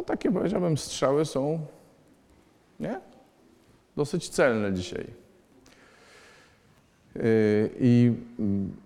[0.00, 1.66] no takie powiedziałbym strzały są,
[2.80, 3.00] nie?
[3.96, 5.06] Dosyć celne dzisiaj.
[7.14, 7.22] Yy,
[7.80, 8.76] I mm,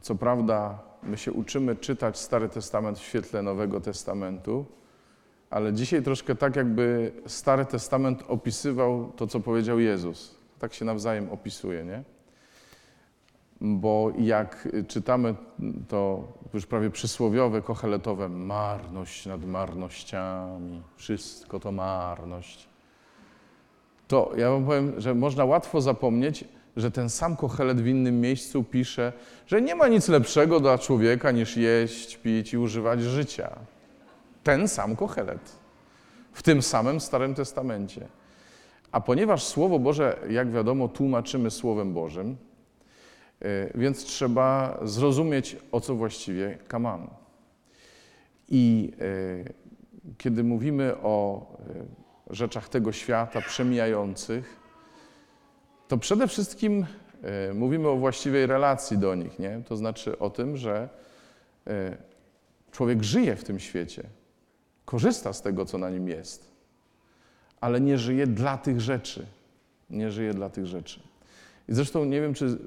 [0.00, 4.64] co prawda my się uczymy czytać Stary Testament w świetle Nowego Testamentu,
[5.50, 10.34] ale dzisiaj troszkę tak, jakby Stary Testament opisywał to, co powiedział Jezus.
[10.58, 12.13] Tak się nawzajem opisuje, nie?
[13.60, 15.34] Bo jak czytamy
[15.88, 22.68] to już prawie przysłowiowe, kocheletowe, marność nad marnościami, wszystko to marność,
[24.08, 26.44] to ja wam powiem, że można łatwo zapomnieć,
[26.76, 29.12] że ten sam Kochelet w innym miejscu pisze,
[29.46, 33.50] że nie ma nic lepszego dla człowieka niż jeść, pić i używać życia.
[34.42, 35.56] Ten sam Kochelet.
[36.32, 38.08] W tym samym Starym Testamencie.
[38.92, 42.36] A ponieważ Słowo Boże, jak wiadomo, tłumaczymy Słowem Bożym,
[43.74, 47.08] więc trzeba zrozumieć, o co właściwie kaman.
[48.48, 49.54] I y,
[50.18, 51.46] kiedy mówimy o
[52.30, 54.60] y, rzeczach tego świata przemijających,
[55.88, 56.86] to przede wszystkim
[57.54, 59.62] mówimy o właściwej relacji do nich, nie?
[59.68, 60.88] To znaczy o tym, że
[62.70, 64.02] człowiek żyje w tym świecie,
[64.84, 66.50] korzysta z tego, co na nim jest,
[67.60, 69.26] ale nie żyje dla tych rzeczy.
[69.90, 71.00] Nie żyje dla tych rzeczy.
[71.68, 72.58] I zresztą nie wiem, czy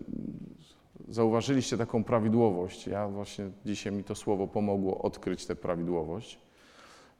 [1.10, 2.88] zauważyliście taką prawidłowość.
[2.88, 6.40] Ja właśnie dzisiaj mi to słowo pomogło odkryć tę prawidłowość,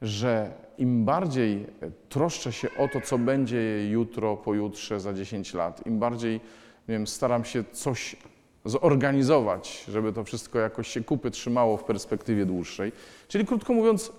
[0.02, 1.66] że im bardziej
[2.08, 6.40] troszczę się o to, co będzie jutro, pojutrze, za 10 lat, im bardziej
[6.88, 8.16] nie wiem, staram się coś
[8.64, 12.92] zorganizować, żeby to wszystko jakoś się kupy trzymało w perspektywie dłuższej.
[13.28, 14.12] Czyli krótko mówiąc,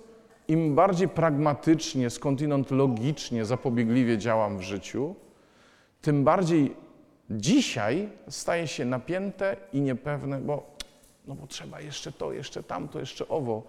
[0.48, 5.14] im bardziej pragmatycznie, skądinąd logicznie, zapobiegliwie działam w życiu,
[6.02, 6.74] tym bardziej
[7.30, 10.76] dzisiaj staje się napięte i niepewne, bo,
[11.26, 13.62] no bo trzeba jeszcze to, jeszcze tamto, jeszcze owo.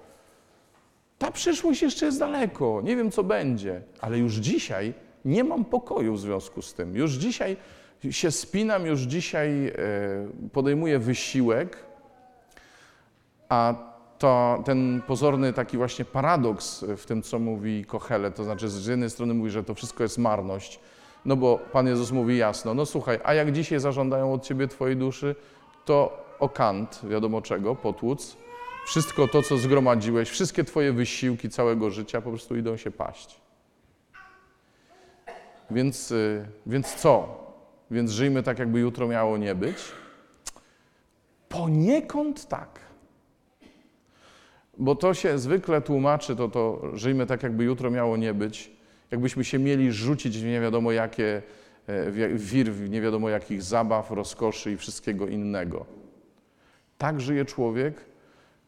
[1.18, 4.94] Ta przyszłość jeszcze jest daleko, nie wiem co będzie, ale już dzisiaj
[5.26, 6.96] nie mam pokoju w związku z tym.
[6.96, 7.58] Już dzisiaj
[8.10, 9.74] się spinam, już dzisiaj e,
[10.52, 11.78] podejmuję wysiłek,
[13.50, 18.88] a to ten pozorny taki właśnie paradoks w tym, co mówi Kochele, to znaczy z
[18.88, 20.80] jednej strony mówi, że to wszystko jest marność,
[21.26, 24.98] no bo Pan Jezus mówi jasno, no słuchaj, a jak dzisiaj zażądają od Ciebie Twojej
[24.98, 25.36] duszy,
[25.86, 28.38] to o kant, wiadomo czego, potłuc,
[28.86, 33.42] wszystko to, co zgromadziłeś, wszystkie Twoje wysiłki całego życia po prostu idą się paść.
[35.72, 37.42] Więc, y, więc co?
[37.92, 39.78] Więc żyjmy tak, jakby jutro miało nie być?
[41.50, 42.80] Poniekąd tak.
[44.78, 48.72] Bo to się zwykle tłumaczy, to, to żyjmy tak, jakby jutro miało nie być,
[49.12, 51.42] jakbyśmy się mieli rzucić w nie wiadomo jakie,
[51.88, 55.86] e, wir w nie wiadomo jakich zabaw, rozkoszy i wszystkiego innego.
[56.98, 58.06] Tak żyje człowiek,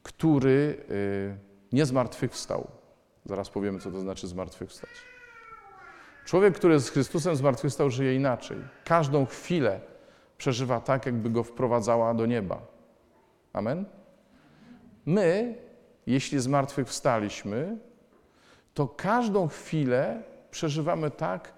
[0.03, 2.67] który e, nie zmartwychwstał.
[3.25, 4.89] Zaraz powiemy, co to znaczy zmartwychwstać.
[6.25, 8.57] Człowiek, który z Chrystusem zmartwychwstał, żyje inaczej.
[8.85, 9.79] Każdą chwilę
[10.37, 12.61] przeżywa tak, jakby go wprowadzała do nieba.
[13.53, 13.85] Amen?
[15.05, 15.55] My
[16.07, 17.77] jeśli zmartwychwstaliśmy,
[18.73, 21.53] to każdą chwilę przeżywamy tak,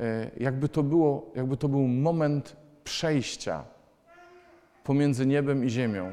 [0.00, 3.64] e, jakby to, było, jakby to był moment przejścia
[4.84, 6.12] pomiędzy niebem i ziemią.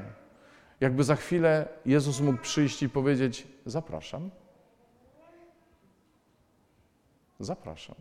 [0.79, 4.29] Jakby za chwilę Jezus mógł przyjść i powiedzieć: Zapraszam.
[7.39, 7.95] Zapraszam.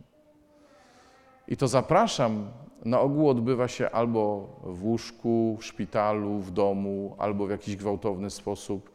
[1.48, 2.50] I to zapraszam
[2.84, 8.30] na ogół odbywa się albo w łóżku, w szpitalu, w domu, albo w jakiś gwałtowny
[8.30, 8.90] sposób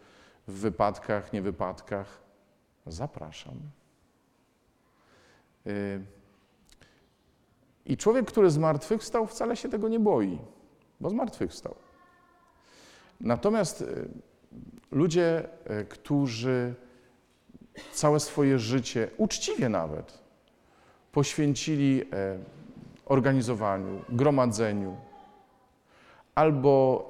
[0.47, 2.21] w wypadkach, niewypadkach,
[2.85, 3.53] zapraszam.
[5.67, 6.01] Y,
[7.85, 10.39] I człowiek, który zmartwychwstał, wcale się tego nie boi,
[10.99, 11.75] bo zmartwychwstał.
[13.21, 14.09] Natomiast y,
[14.91, 15.49] ludzie,
[15.81, 16.73] y, którzy
[17.91, 20.25] całe swoje życie, uczciwie nawet,
[21.11, 22.01] poświęcili
[23.05, 24.97] organizowaniu, gromadzeniu
[26.35, 27.09] albo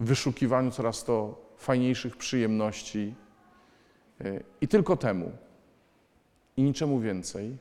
[0.00, 3.14] wyszukiwaniu coraz to fajniejszych przyjemności
[4.60, 5.32] i tylko temu
[6.56, 7.58] i niczemu więcej,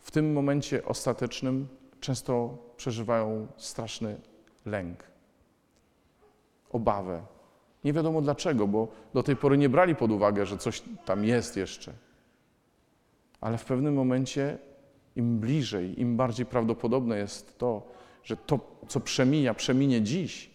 [0.00, 1.68] w tym momencie ostatecznym
[2.00, 4.20] często przeżywają straszny
[4.66, 5.04] lęk,
[6.70, 7.22] obawę.
[7.84, 11.56] Nie wiadomo dlaczego, bo do tej pory nie brali pod uwagę, że coś tam jest
[11.56, 11.92] jeszcze.
[13.40, 14.58] Ale w pewnym momencie,
[15.16, 17.82] im bliżej, im bardziej prawdopodobne jest to,
[18.24, 20.50] że to, co przemija, przeminie dziś,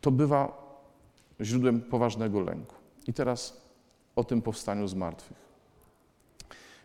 [0.00, 0.60] to bywa
[1.40, 2.74] źródłem poważnego lęku.
[3.06, 3.60] I teraz
[4.16, 5.49] o tym powstaniu z martwych.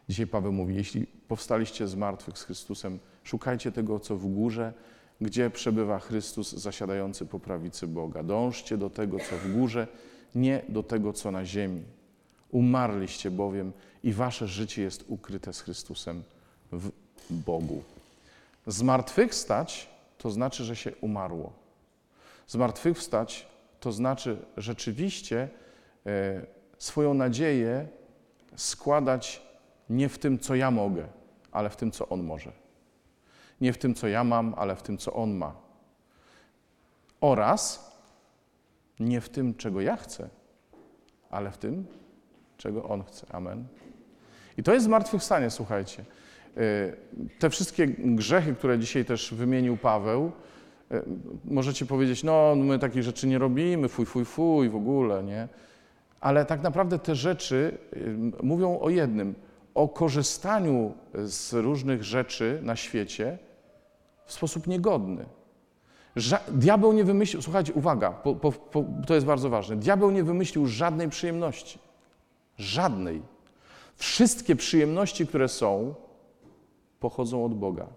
[0.09, 4.73] Dzisiaj Paweł mówi: Jeśli powstaliście z martwych z Chrystusem, szukajcie tego, co w górze,
[5.21, 8.23] gdzie przebywa Chrystus zasiadający po prawicy Boga.
[8.23, 9.87] Dążcie do tego, co w górze,
[10.35, 11.83] nie do tego, co na ziemi.
[12.51, 13.71] Umarliście bowiem
[14.03, 16.23] i wasze życie jest ukryte z Chrystusem
[16.71, 16.91] w
[17.29, 17.83] Bogu.
[18.67, 21.53] Zmartwychwstać to znaczy, że się umarło.
[22.47, 23.47] Zmartwychwstać
[23.79, 25.49] to znaczy rzeczywiście
[26.05, 26.45] e,
[26.77, 27.87] swoją nadzieję
[28.55, 29.44] składać
[29.89, 31.07] nie w tym, co ja mogę,
[31.51, 32.51] ale w tym, co On może.
[33.61, 35.55] Nie w tym, co ja mam, ale w tym, co On ma.
[37.21, 37.91] Oraz
[38.99, 40.29] nie w tym, czego ja chcę,
[41.29, 41.85] ale w tym,
[42.57, 43.27] czego On chce.
[43.31, 43.67] Amen.
[44.57, 46.05] I to jest zmartwychwstanie, słuchajcie.
[46.57, 46.95] Y,
[47.39, 50.31] Te wszystkie grzechy, które dzisiaj też wymienił Paweł,
[50.91, 51.01] y,
[51.45, 55.47] możecie powiedzieć, no my takich rzeczy nie robimy, fuj, fuj, fuj, w ogóle, nie?
[56.21, 59.35] Ale tak naprawdę te rzeczy y, mówią o jednym,
[59.75, 63.37] o korzystaniu z różnych rzeczy na świecie
[64.25, 65.25] w sposób niegodny.
[66.15, 69.75] Ża diabeł nie wymyślił, słuchajcie, uwaga, po, po, po, to jest bardzo ważne.
[69.75, 71.79] Diabeł nie wymyślił żadnej przyjemności.
[72.57, 73.21] Żadnej.
[73.95, 75.95] Wszystkie przyjemności, które są,
[76.99, 77.87] pochodzą od Boga.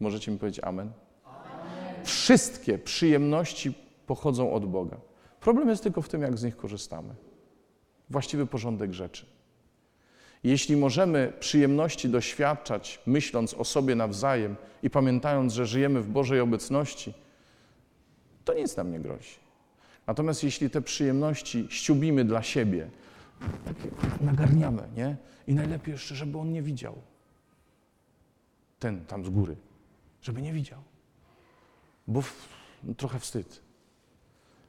[0.00, 0.92] Możecie mi powiedzieć amen?
[1.24, 2.04] amen?
[2.04, 3.74] Wszystkie przyjemności
[4.06, 4.96] pochodzą od Boga.
[5.40, 7.14] Problem jest tylko w tym, jak z nich korzystamy.
[8.10, 9.26] Właściwy porządek rzeczy.
[10.44, 17.14] Jeśli możemy przyjemności doświadczać, myśląc o sobie nawzajem i pamiętając, że żyjemy w Bożej obecności,
[18.44, 19.34] to nic nam nie grozi.
[20.06, 22.90] Natomiast jeśli te przyjemności ściubimy dla siebie,
[23.64, 23.88] takie
[24.20, 25.16] nagarniamy, nie?
[25.46, 26.94] I najlepiej jeszcze, żeby on nie widział.
[28.78, 29.56] Ten tam z góry,
[30.22, 30.82] żeby nie widział.
[32.06, 32.48] Bo w,
[32.84, 33.62] no, trochę wstyd.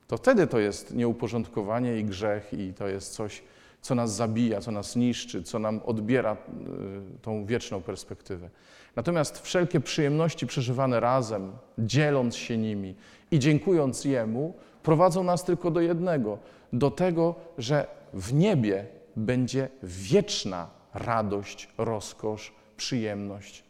[0.08, 3.44] To wtedy to jest nieuporządkowanie i grzech, i to jest coś,
[3.84, 8.50] co nas zabija, co nas niszczy, co nam odbiera y, tą wieczną perspektywę.
[8.96, 12.96] Natomiast wszelkie przyjemności przeżywane razem, dzieląc się nimi
[13.32, 14.54] i dziękując Jemu,
[14.84, 16.38] prowadzą nas tylko do jednego
[16.74, 18.86] do tego, że w niebie
[19.16, 23.64] będzie wieczna radość, rozkosz, przyjemność.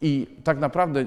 [0.00, 1.06] I tak naprawdę,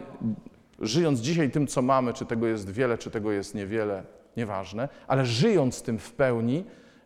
[0.80, 4.04] żyjąc dzisiaj tym, co mamy, czy tego jest wiele, czy tego jest niewiele,
[4.38, 6.64] nieważne, ale żyjąc tym w pełni,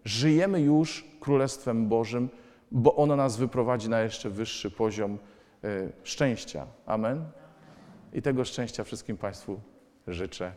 [0.07, 2.29] żyjemy już Królestwem Bożym,
[2.71, 5.17] bo ono nas wyprowadzi na jeszcze wyższy poziom
[5.63, 6.65] y, szczęścia.
[6.85, 7.25] Amen.
[8.13, 9.59] I tego szczęścia wszystkim Państwu
[10.07, 10.51] życzę.